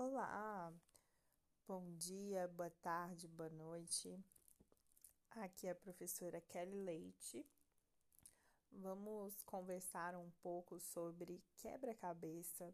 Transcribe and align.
Olá, 0.00 0.72
bom 1.66 1.92
dia, 1.96 2.46
boa 2.46 2.70
tarde, 2.70 3.26
boa 3.26 3.50
noite. 3.50 4.16
Aqui 5.32 5.66
é 5.66 5.72
a 5.72 5.74
professora 5.74 6.40
Kelly 6.40 6.84
Leite. 6.84 7.44
Vamos 8.70 9.42
conversar 9.42 10.14
um 10.14 10.30
pouco 10.40 10.78
sobre 10.78 11.42
quebra-cabeça, 11.56 12.72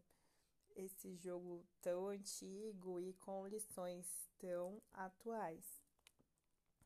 esse 0.75 1.15
jogo 1.15 1.65
tão 1.81 2.09
antigo 2.09 2.99
e 2.99 3.11
com 3.13 3.47
lições 3.47 4.29
tão 4.37 4.79
atuais. 4.93 5.81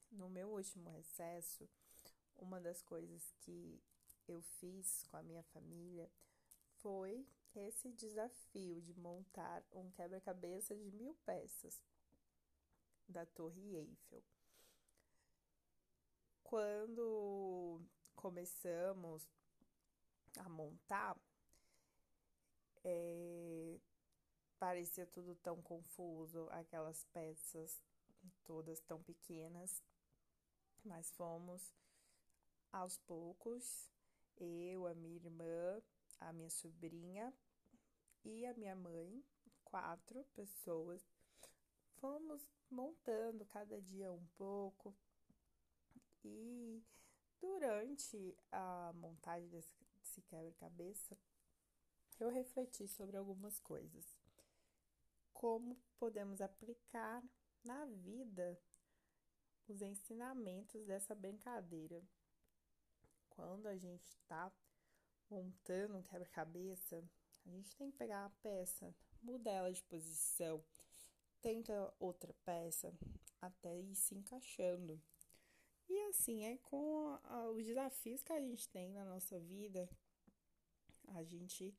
No 0.09 0.29
meu 0.29 0.51
último 0.51 0.89
recesso, 0.89 1.69
uma 2.37 2.61
das 2.61 2.81
coisas 2.81 3.29
que 3.41 3.83
eu 4.25 4.41
fiz 4.41 5.03
com 5.11 5.17
a 5.17 5.21
minha 5.21 5.43
família 5.43 6.09
foi 6.77 7.27
esse 7.55 7.91
desafio 7.91 8.81
de 8.81 8.93
montar 8.93 9.63
um 9.71 9.89
quebra-cabeça 9.91 10.75
de 10.75 10.91
mil 10.91 11.15
peças 11.25 11.81
da 13.07 13.25
Torre 13.25 13.75
Eiffel. 13.75 14.23
Quando 16.43 17.81
começamos 18.15 19.27
a 20.37 20.49
montar, 20.49 21.19
é, 22.83 23.79
parecia 24.57 25.05
tudo 25.05 25.35
tão 25.35 25.61
confuso, 25.61 26.47
aquelas 26.51 27.03
peças 27.05 27.81
todas 28.45 28.79
tão 28.81 29.01
pequenas, 29.01 29.81
mas 30.83 31.11
fomos 31.11 31.73
aos 32.71 32.97
poucos, 32.99 33.89
eu, 34.37 34.87
a 34.87 34.93
minha 34.93 35.15
irmã, 35.15 35.48
a 36.29 36.33
minha 36.33 36.49
sobrinha 36.49 37.33
e 38.23 38.45
a 38.45 38.53
minha 38.53 38.75
mãe, 38.75 39.23
quatro 39.63 40.23
pessoas, 40.35 41.03
fomos 41.99 42.47
montando 42.69 43.45
cada 43.45 43.81
dia 43.81 44.11
um 44.11 44.25
pouco 44.37 44.95
e 46.23 46.83
durante 47.39 48.37
a 48.51 48.93
montagem 48.95 49.49
desse 49.49 50.21
quebra-cabeça 50.21 51.17
eu 52.19 52.29
refleti 52.29 52.87
sobre 52.87 53.17
algumas 53.17 53.59
coisas. 53.59 54.05
Como 55.33 55.81
podemos 55.97 56.41
aplicar 56.41 57.23
na 57.63 57.85
vida 57.85 58.59
os 59.67 59.81
ensinamentos 59.81 60.85
dessa 60.85 61.15
brincadeira. 61.15 62.03
Quando 63.29 63.67
a 63.67 63.77
gente 63.77 64.05
está 64.09 64.51
montando 65.29 65.97
um 65.97 66.01
quebra-cabeça, 66.03 67.03
a 67.45 67.49
gente 67.49 67.75
tem 67.75 67.91
que 67.91 67.97
pegar 67.97 68.25
a 68.25 68.29
peça, 68.41 68.93
mudar 69.21 69.51
ela 69.51 69.71
de 69.71 69.83
posição, 69.83 70.63
tenta 71.41 71.93
outra 71.99 72.33
peça 72.45 72.93
até 73.41 73.79
ir 73.79 73.95
se 73.95 74.15
encaixando. 74.15 75.01
E 75.87 75.99
assim 76.09 76.45
é 76.45 76.57
com 76.57 77.19
os 77.55 77.65
desafios 77.65 78.21
que 78.21 78.31
a 78.31 78.39
gente 78.39 78.67
tem 78.69 78.91
na 78.91 79.05
nossa 79.05 79.39
vida, 79.39 79.89
a 81.07 81.23
gente 81.23 81.75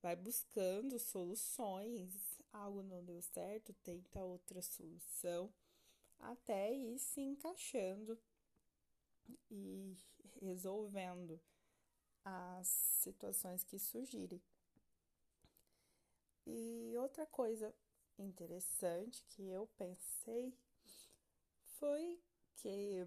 vai 0.00 0.16
buscando 0.16 0.98
soluções, 0.98 2.40
algo 2.52 2.82
não 2.82 3.04
deu 3.04 3.22
certo, 3.22 3.72
tenta 3.84 4.20
outra 4.24 4.60
solução, 4.60 5.52
até 6.18 6.72
ir 6.74 6.98
se 6.98 7.20
encaixando 7.20 8.18
e 9.48 9.96
resolvendo 10.40 11.40
as 12.24 12.66
situações 12.66 13.64
que 13.64 13.78
surgirem. 13.78 14.42
E 16.46 16.94
outra 16.98 17.26
coisa 17.26 17.74
interessante 18.18 19.24
que 19.28 19.48
eu 19.48 19.66
pensei 19.78 20.56
foi 21.78 22.20
que 22.56 23.06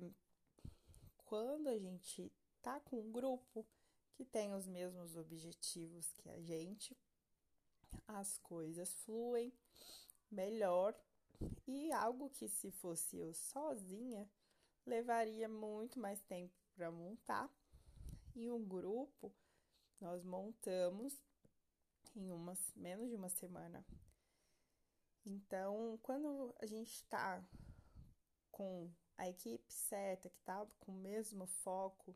quando 1.18 1.68
a 1.68 1.78
gente 1.78 2.32
tá 2.62 2.80
com 2.80 3.00
um 3.00 3.12
grupo 3.12 3.66
que 4.14 4.24
tem 4.24 4.54
os 4.54 4.68
mesmos 4.68 5.16
objetivos 5.16 6.12
que 6.14 6.30
a 6.30 6.40
gente, 6.42 6.98
as 8.08 8.38
coisas 8.38 8.94
fluem 9.04 9.54
melhor 10.32 10.96
e 11.68 11.92
algo 11.92 12.30
que 12.30 12.48
se 12.48 12.72
fosse 12.72 13.18
eu 13.18 13.34
sozinha 13.34 14.30
levaria 14.86 15.50
muito 15.50 16.00
mais 16.00 16.22
tempo 16.24 16.54
para 16.76 16.92
montar 16.92 17.50
em 18.36 18.52
um 18.52 18.64
grupo, 18.64 19.34
nós 20.00 20.24
montamos 20.24 21.14
em 22.16 22.32
uma, 22.32 22.58
menos 22.76 23.10
de 23.10 23.16
uma 23.16 23.30
semana. 23.30 23.86
Então, 25.26 26.00
quando 26.04 26.56
a 26.60 26.66
gente 26.66 26.94
está 26.94 27.44
com 28.52 28.92
a 29.18 29.28
equipe 29.28 29.72
certa, 29.72 30.30
que 30.30 30.38
está 30.38 30.66
com 30.80 30.92
o 30.92 31.02
mesmo 31.02 31.46
foco, 31.48 32.16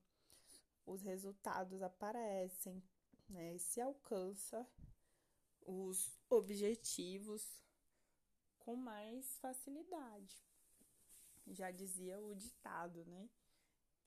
os 0.85 1.01
resultados 1.01 1.81
aparecem, 1.81 2.83
né? 3.27 3.55
E 3.55 3.59
se 3.59 3.79
alcança 3.79 4.67
os 5.61 6.19
objetivos 6.29 7.63
com 8.59 8.75
mais 8.75 9.37
facilidade. 9.39 10.35
Já 11.47 11.71
dizia 11.71 12.19
o 12.19 12.35
ditado, 12.35 13.05
né? 13.05 13.29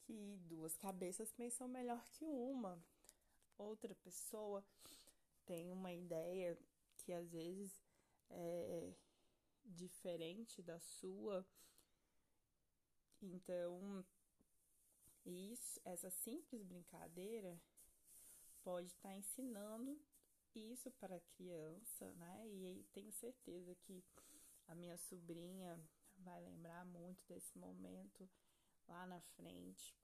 Que 0.02 0.36
duas 0.48 0.76
cabeças 0.76 1.32
pensam 1.32 1.68
melhor 1.68 2.04
que 2.10 2.24
uma. 2.24 2.82
Outra 3.58 3.94
pessoa 3.94 4.64
tem 5.44 5.70
uma 5.70 5.92
ideia 5.92 6.58
que 6.98 7.12
às 7.12 7.30
vezes 7.30 7.82
é 8.30 8.92
diferente 9.64 10.62
da 10.62 10.78
sua. 10.78 11.46
Então, 13.20 14.04
isso, 15.24 15.80
essa 15.84 16.10
simples 16.10 16.62
brincadeira 16.62 17.60
pode 18.62 18.88
estar 18.88 19.10
tá 19.10 19.16
ensinando 19.16 20.00
isso 20.54 20.90
para 20.92 21.16
a 21.16 21.20
criança, 21.20 22.12
né? 22.12 22.48
E 22.48 22.84
tenho 22.92 23.12
certeza 23.12 23.74
que 23.74 24.04
a 24.66 24.74
minha 24.74 24.96
sobrinha 24.96 25.80
vai 26.18 26.40
lembrar 26.40 26.84
muito 26.84 27.24
desse 27.26 27.56
momento 27.56 28.28
lá 28.88 29.06
na 29.06 29.20
frente, 29.36 29.94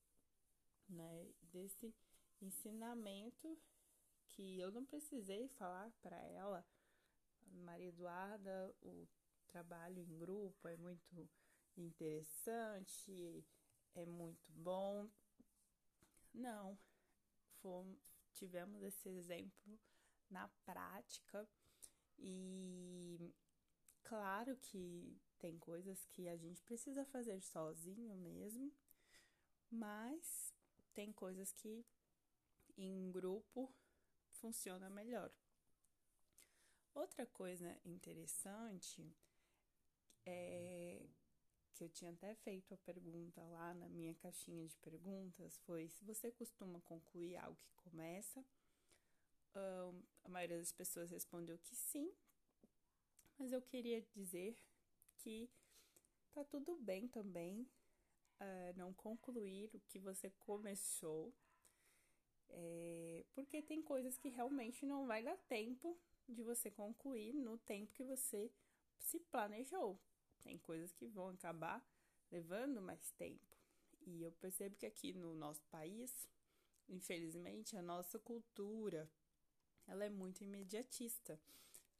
né? 0.88 1.30
Desse 1.42 1.94
ensinamento 2.40 3.58
que 4.28 4.58
eu 4.58 4.70
não 4.70 4.84
precisei 4.84 5.48
falar 5.48 5.90
para 6.00 6.16
ela, 6.16 6.64
Maria 7.50 7.88
Eduarda, 7.88 8.74
o 8.82 9.08
trabalho 9.46 10.00
em 10.00 10.18
grupo 10.18 10.68
é 10.68 10.76
muito 10.76 11.28
interessante, 11.76 13.44
é 13.94 14.04
muito 14.04 14.52
bom. 14.52 15.08
Não, 16.32 16.78
fomos, 17.60 17.98
tivemos 18.32 18.82
esse 18.82 19.08
exemplo 19.08 19.78
na 20.30 20.48
prática 20.64 21.48
e 22.18 23.34
claro 24.02 24.56
que 24.56 25.18
tem 25.38 25.58
coisas 25.58 26.04
que 26.06 26.28
a 26.28 26.36
gente 26.36 26.62
precisa 26.62 27.04
fazer 27.06 27.40
sozinho 27.40 28.14
mesmo, 28.16 28.72
mas 29.70 30.52
tem 30.94 31.12
coisas 31.12 31.52
que 31.52 31.84
em 32.76 33.10
grupo 33.10 33.72
funciona 34.30 34.88
melhor. 34.90 35.32
Outra 36.94 37.26
coisa 37.26 37.78
interessante 37.84 39.14
é 40.26 41.08
que 41.74 41.84
eu 41.84 41.88
tinha 41.88 42.10
até 42.10 42.34
feito 42.34 42.74
a 42.74 42.78
pergunta 42.78 43.40
lá 43.46 43.72
na 43.74 43.88
minha 43.88 44.14
caixinha 44.16 44.66
de 44.66 44.76
perguntas 44.78 45.58
foi 45.58 45.88
se 45.88 46.04
você 46.04 46.32
costuma 46.32 46.80
concluir 46.80 47.36
algo 47.36 47.56
que 47.62 47.72
começa. 47.76 48.44
Um, 49.54 50.02
a 50.24 50.28
maioria 50.28 50.58
das 50.58 50.72
pessoas 50.72 51.10
respondeu 51.10 51.56
que 51.58 51.74
sim, 51.76 52.12
mas 53.38 53.52
eu 53.52 53.62
queria 53.62 54.02
dizer 54.12 54.58
que 55.18 55.50
tá 56.32 56.44
tudo 56.44 56.76
bem 56.76 57.08
também 57.08 57.62
uh, 58.40 58.76
não 58.76 58.92
concluir 58.92 59.70
o 59.74 59.80
que 59.80 59.98
você 59.98 60.30
começou, 60.30 61.32
é, 62.50 63.24
porque 63.34 63.60
tem 63.60 63.82
coisas 63.82 64.16
que 64.16 64.28
realmente 64.28 64.86
não 64.86 65.06
vai 65.06 65.22
dar 65.22 65.36
tempo 65.48 65.98
de 66.28 66.42
você 66.42 66.70
concluir 66.70 67.32
no 67.34 67.58
tempo 67.58 67.92
que 67.92 68.04
você 68.04 68.50
se 68.98 69.20
planejou. 69.20 69.98
Tem 70.42 70.58
coisas 70.58 70.92
que 70.92 71.06
vão 71.06 71.28
acabar 71.28 71.84
levando 72.30 72.80
mais 72.80 73.10
tempo. 73.12 73.56
E 74.06 74.22
eu 74.22 74.32
percebo 74.32 74.76
que 74.76 74.86
aqui 74.86 75.12
no 75.12 75.34
nosso 75.34 75.62
país, 75.66 76.28
infelizmente, 76.88 77.76
a 77.76 77.82
nossa 77.82 78.18
cultura 78.18 79.10
ela 79.86 80.04
é 80.04 80.10
muito 80.10 80.42
imediatista. 80.42 81.40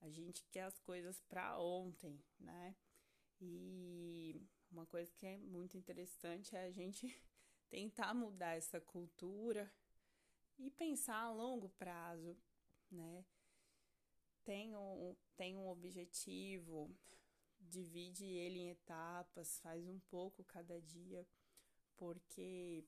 A 0.01 0.09
gente 0.09 0.45
quer 0.51 0.63
as 0.63 0.79
coisas 0.79 1.21
para 1.23 1.59
ontem, 1.59 2.23
né? 2.39 2.77
E 3.41 4.43
uma 4.71 4.87
coisa 4.87 5.11
que 5.13 5.27
é 5.27 5.39
muito 5.39 5.77
interessante 5.77 6.55
é 6.57 6.65
a 6.65 6.71
gente 6.71 7.07
tentar 7.71 8.15
mudar 8.15 8.57
essa 8.57 8.81
cultura 8.81 9.73
e 10.59 10.71
pensar 10.71 11.17
a 11.17 11.33
longo 11.33 11.69
prazo, 11.71 12.37
né? 12.91 13.25
tem 14.49 14.75
um, 14.75 15.15
tem 15.37 15.59
um 15.59 15.69
objetivo, 15.69 16.91
divide 17.61 18.25
ele 18.25 18.61
em 18.61 18.71
etapas, 18.71 19.61
faz 19.61 19.87
um 19.87 19.99
pouco 20.09 20.43
cada 20.43 20.81
dia, 20.81 21.29
porque 21.99 22.83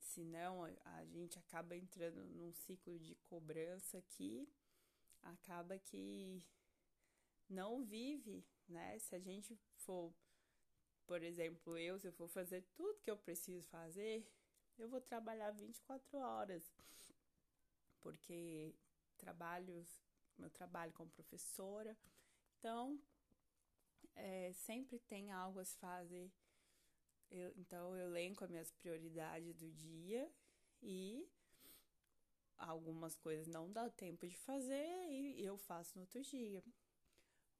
senão 0.00 0.64
a 0.84 1.04
gente 1.04 1.38
acaba 1.38 1.76
entrando 1.76 2.24
num 2.34 2.52
ciclo 2.52 2.98
de 2.98 3.14
cobrança 3.26 4.02
que 4.02 4.48
acaba 5.22 5.78
que 5.78 6.44
não 7.48 7.84
vive, 7.84 8.44
né? 8.68 8.98
Se 8.98 9.14
a 9.14 9.18
gente 9.18 9.58
for, 9.76 10.12
por 11.06 11.22
exemplo, 11.22 11.76
eu, 11.76 11.98
se 11.98 12.06
eu 12.06 12.12
for 12.12 12.28
fazer 12.28 12.62
tudo 12.74 13.00
que 13.00 13.10
eu 13.10 13.16
preciso 13.16 13.62
fazer, 13.68 14.26
eu 14.78 14.88
vou 14.88 15.00
trabalhar 15.00 15.50
24 15.50 16.18
horas, 16.18 16.72
porque 18.00 18.74
trabalho, 19.16 19.84
meu 20.36 20.50
trabalho 20.50 20.92
como 20.92 21.10
professora, 21.10 21.96
então 22.58 23.00
é, 24.14 24.52
sempre 24.52 24.98
tem 24.98 25.30
algo 25.32 25.58
a 25.58 25.64
se 25.64 25.76
fazer. 25.78 26.30
Eu, 27.30 27.52
então 27.56 27.94
eu 27.96 28.08
elenco 28.08 28.44
as 28.44 28.50
minhas 28.50 28.70
prioridades 28.70 29.54
do 29.54 29.70
dia 29.70 30.30
e 30.80 31.28
algumas 32.56 33.16
coisas 33.16 33.46
não 33.46 33.70
dá 33.70 33.88
tempo 33.90 34.26
de 34.26 34.36
fazer 34.36 34.86
e 35.10 35.44
eu 35.44 35.56
faço 35.56 35.96
no 35.96 36.02
outro 36.02 36.22
dia. 36.22 36.62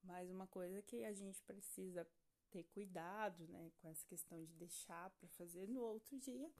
Mas 0.08 0.30
uma 0.30 0.46
coisa 0.46 0.80
que 0.80 1.04
a 1.04 1.12
gente 1.12 1.42
precisa 1.42 2.08
ter 2.50 2.64
cuidado, 2.64 3.46
né, 3.48 3.70
com 3.76 3.88
essa 3.88 4.06
questão 4.06 4.42
de 4.42 4.54
deixar 4.54 5.10
para 5.10 5.28
fazer 5.28 5.68
no 5.68 5.82
outro 5.82 6.18
dia 6.18 6.50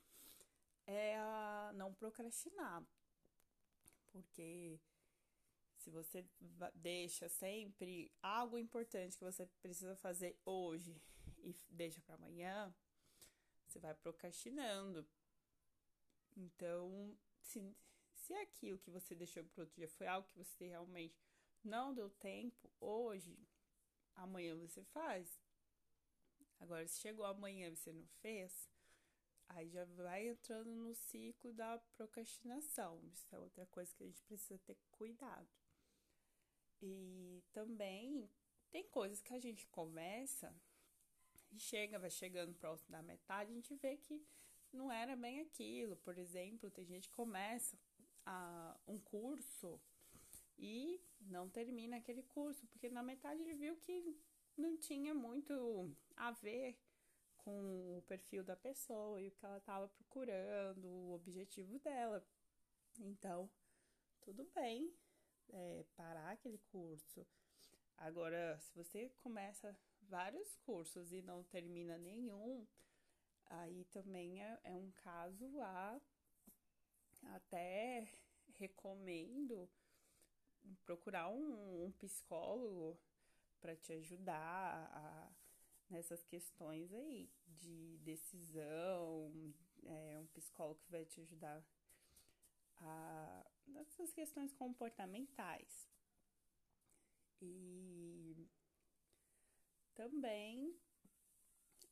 é 0.87 1.17
a 1.17 1.73
não 1.75 1.95
procrastinar. 1.95 2.87
Porque 4.13 4.79
se 5.79 5.91
você 5.91 6.29
deixa 6.75 7.27
sempre 7.31 8.13
algo 8.23 8.59
importante 8.59 9.17
que 9.17 9.25
você 9.25 9.47
precisa 9.63 9.97
fazer 9.97 10.39
hoje 10.45 11.01
e 11.39 11.55
deixa 11.71 12.03
para 12.03 12.17
amanhã, 12.17 12.75
você 13.67 13.79
vai 13.79 13.95
procrastinando. 13.95 15.09
Então, 16.37 17.17
se, 17.41 17.75
se 18.13 18.35
aquilo 18.35 18.79
que 18.79 18.91
você 18.91 19.15
deixou 19.15 19.43
para 19.43 19.63
outro 19.63 19.75
dia 19.75 19.89
foi 19.89 20.07
algo 20.07 20.29
que 20.29 20.37
você 20.37 20.67
realmente 20.67 21.28
não 21.65 21.95
deu 21.95 22.11
tempo 22.11 22.71
hoje, 22.81 23.39
amanhã 24.15 24.57
você 24.57 24.83
faz. 24.85 25.41
Agora, 26.61 26.87
se 26.87 27.01
chegou 27.01 27.25
amanhã 27.25 27.69
e 27.69 27.77
você 27.77 27.93
não 27.93 28.07
fez, 28.21 28.69
aí 29.49 29.69
já 29.69 29.85
vai 29.85 30.29
entrando 30.29 30.71
no 30.71 30.95
ciclo 30.95 31.53
da 31.53 31.79
procrastinação. 31.97 33.01
Isso 33.13 33.35
é 33.35 33.39
outra 33.39 33.67
coisa 33.67 33.95
que 33.95 34.03
a 34.03 34.07
gente 34.07 34.23
precisa 34.25 34.59
ter 34.61 34.77
cuidado. 34.91 35.49
E 36.81 37.43
também 37.53 38.31
tem 38.71 38.85
coisas 38.89 39.21
que 39.21 39.35
a 39.35 39.39
gente 39.39 39.67
começa 39.69 40.55
e 41.51 41.59
chega, 41.59 41.99
vai 41.99 42.11
chegando 42.11 42.55
próximo 42.55 42.91
da 42.91 43.03
metade, 43.03 43.51
a 43.51 43.55
gente 43.55 43.75
vê 43.77 43.97
que 43.97 44.23
não 44.73 44.93
era 44.93 45.17
bem 45.17 45.41
aquilo. 45.41 45.97
Por 45.97 46.19
exemplo, 46.19 46.71
tem 46.71 46.85
gente 46.85 47.09
que 47.09 47.15
começa 47.15 47.79
a, 48.27 48.79
um 48.87 48.99
curso 48.99 49.81
e 50.59 51.01
não 51.21 51.49
termina 51.49 51.97
aquele 51.97 52.23
curso, 52.23 52.67
porque 52.67 52.89
na 52.89 53.03
metade 53.03 53.41
ele 53.43 53.55
viu 53.55 53.77
que 53.77 54.17
não 54.57 54.77
tinha 54.77 55.15
muito 55.15 55.95
a 56.17 56.33
ver 56.33 56.79
com 57.39 57.99
o 57.99 58.03
perfil 58.03 58.43
da 58.43 58.57
pessoa 58.57 59.21
e 59.21 59.29
o 59.29 59.31
que 59.31 59.45
ela 59.45 59.59
estava 59.59 59.89
procurando, 59.89 60.87
o 60.87 61.13
objetivo 61.15 61.79
dela. 61.79 62.27
Então, 62.99 63.49
tudo 64.21 64.45
bem 64.55 64.93
é, 65.51 65.85
parar 65.97 66.33
aquele 66.33 66.59
curso. 66.59 67.27
Agora, 67.97 68.59
se 68.59 68.75
você 68.75 69.09
começa 69.23 69.77
vários 70.03 70.57
cursos 70.57 71.13
e 71.13 71.23
não 71.23 71.43
termina 71.45 71.97
nenhum, 71.99 72.67
aí 73.47 73.85
também 73.87 74.43
é, 74.43 74.59
é 74.65 74.75
um 74.75 74.91
caso 74.93 75.61
a 75.61 76.01
até 77.23 78.09
recomendo 78.55 79.69
procurar 80.85 81.29
um, 81.29 81.87
um 81.87 81.93
psicólogo 81.93 82.99
para 83.61 83.77
te 83.77 83.93
ajudar 83.93 84.89
a, 84.93 85.33
nessas 85.91 86.23
questões 86.25 86.93
aí 86.93 87.31
de 87.47 87.99
decisão, 87.99 89.33
é, 89.85 90.19
um 90.19 90.27
psicólogo 90.29 90.81
que 90.81 90.91
vai 90.91 91.05
te 91.05 91.21
ajudar 91.21 91.65
a, 92.77 93.47
nessas 93.67 94.13
questões 94.13 94.53
comportamentais. 94.53 95.89
E 97.41 98.49
também 99.95 100.77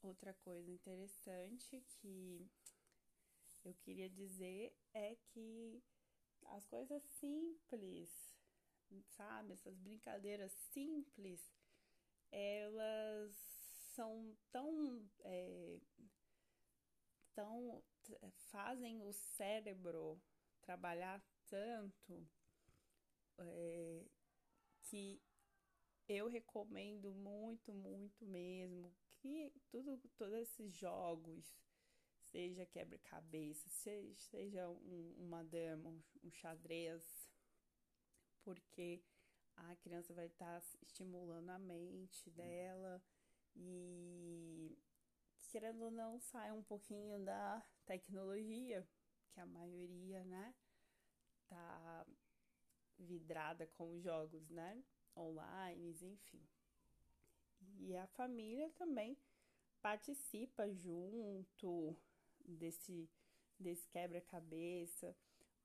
outra 0.03 0.33
coisa 0.35 0.71
interessante 0.71 1.81
que 1.89 2.49
eu 3.65 3.75
queria 3.75 4.09
dizer 4.09 4.73
é 4.95 5.17
que 5.17 5.83
as 6.45 6.65
coisas 6.67 7.03
simples, 7.03 8.26
sabe, 9.09 9.53
essas 9.53 9.77
brincadeiras 9.79 10.53
simples, 10.73 11.53
elas 12.31 13.35
são 13.95 14.37
tão 14.51 15.09
é, 15.21 15.81
tão 17.35 17.83
fazem 18.51 19.03
o 19.03 19.13
cérebro 19.13 20.21
trabalhar 20.61 21.23
tanto 21.49 22.27
é, 23.39 24.05
que 24.83 25.21
eu 26.09 26.29
recomendo 26.29 27.13
muito, 27.13 27.73
muito 27.75 28.25
mesmo 28.25 28.95
que 29.17 29.53
tudo, 29.71 29.99
todos 30.17 30.35
esses 30.35 30.73
jogos, 30.73 31.45
seja 32.31 32.67
quebra-cabeça, 32.67 33.69
seja, 33.69 34.15
seja 34.15 34.69
um, 34.69 35.15
uma 35.19 35.43
dama, 35.43 35.91
um, 35.91 36.03
um, 36.25 36.31
xadrez, 36.31 37.03
porque 38.47 39.03
a 39.57 39.75
criança 39.77 40.15
vai 40.15 40.27
estar 40.27 40.61
tá 40.61 40.67
estimulando 40.81 41.51
a 41.51 41.59
mente 41.59 42.31
dela 42.31 43.03
e 43.57 44.79
querendo 45.49 45.83
ou 45.83 45.91
não 45.91 46.21
sai 46.21 46.53
um 46.53 46.63
pouquinho 46.63 47.19
da 47.25 47.61
tecnologia, 47.85 48.87
que 49.33 49.41
a 49.41 49.47
maioria, 49.47 50.25
né, 50.25 50.55
tá 51.49 52.07
vidrada 52.99 53.67
com 53.67 53.99
jogos, 53.99 54.49
né? 54.49 54.85
Online, 55.17 55.97
enfim. 56.03 56.47
E 57.79 57.97
a 57.97 58.07
família 58.09 58.71
também 58.71 59.19
participa 59.81 60.71
junto 60.73 61.97
desse, 62.45 63.09
desse 63.59 63.89
quebra-cabeça. 63.89 65.17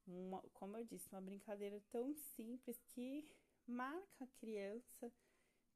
Uma, 0.05 0.41
como 0.53 0.77
eu 0.77 0.83
disse, 0.83 1.09
uma 1.11 1.21
brincadeira 1.21 1.81
tão 1.91 2.13
simples 2.13 2.81
que 2.87 3.25
marca 3.67 4.25
a 4.25 4.39
criança 4.39 5.11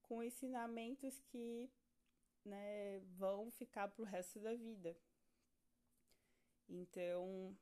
com 0.01 0.21
ensinamentos 0.23 1.19
que 1.21 1.69
né, 2.43 2.99
vão 3.17 3.49
ficar 3.51 3.87
pro 3.87 4.03
resto 4.03 4.39
da 4.39 4.53
vida. 4.55 4.95
Então, 6.67 7.55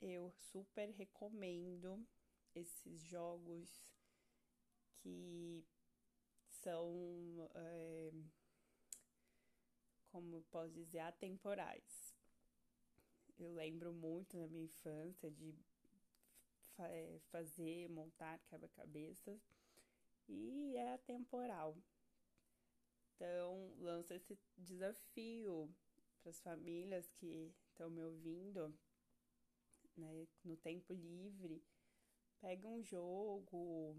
eu 0.00 0.30
super 0.30 0.90
recomendo 0.90 2.06
esses 2.54 3.00
jogos 3.02 3.68
que 4.96 5.64
são, 6.48 7.50
é, 7.54 8.10
como 10.08 10.42
posso 10.50 10.72
dizer, 10.72 11.00
atemporais. 11.00 12.07
Eu 13.38 13.52
lembro 13.52 13.92
muito 13.92 14.36
na 14.36 14.48
minha 14.48 14.64
infância 14.64 15.30
de 15.30 15.54
é, 16.78 17.18
fazer, 17.30 17.88
montar 17.88 18.38
quebra-cabeças 18.40 19.40
e 20.28 20.76
é 20.76 20.94
atemporal. 20.94 21.76
Então, 23.14 23.72
lanço 23.78 24.12
esse 24.12 24.38
desafio 24.56 25.72
para 26.20 26.30
as 26.30 26.40
famílias 26.40 27.08
que 27.12 27.52
estão 27.68 27.90
me 27.90 28.02
ouvindo 28.02 28.72
né, 29.96 30.26
no 30.44 30.56
tempo 30.56 30.92
livre, 30.92 31.62
pega 32.40 32.66
um 32.66 32.82
jogo 32.82 33.96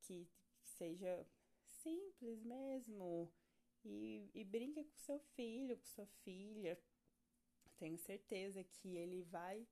que 0.00 0.28
seja 0.62 1.26
simples 1.66 2.42
mesmo 2.42 3.32
e, 3.84 4.30
e 4.34 4.44
brinca 4.44 4.82
com 4.82 4.96
seu 4.96 5.18
filho, 5.18 5.76
com 5.76 5.84
sua 5.84 6.06
filha. 6.24 6.78
Tenho 7.78 7.98
certeza 7.98 8.62
que 8.64 8.96
ele 8.96 9.22
vai 9.22 9.66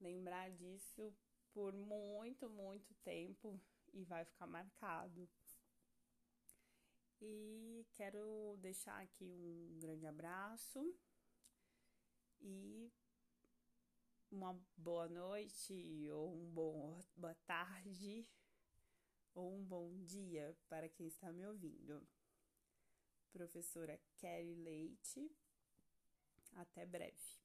lembrar 0.00 0.50
disso 0.50 1.14
por 1.52 1.72
muito, 1.74 2.48
muito 2.48 2.94
tempo 3.04 3.60
e 3.92 4.04
vai 4.04 4.24
ficar 4.24 4.46
marcado. 4.46 5.28
E 7.20 7.86
quero 7.92 8.56
deixar 8.60 9.00
aqui 9.00 9.24
um 9.24 9.78
grande 9.78 10.06
abraço 10.06 10.98
e 12.40 12.90
uma 14.30 14.58
boa 14.76 15.08
noite 15.08 16.08
ou 16.10 16.34
uma 16.34 17.04
boa 17.14 17.34
tarde 17.46 18.26
ou 19.34 19.54
um 19.54 19.64
bom 19.64 19.94
dia 20.04 20.56
para 20.68 20.88
quem 20.88 21.06
está 21.06 21.30
me 21.32 21.46
ouvindo. 21.46 22.04
Professora 23.30 24.00
Kelly 24.16 24.54
Leite, 24.56 25.30
até 26.54 26.84
breve. 26.84 27.41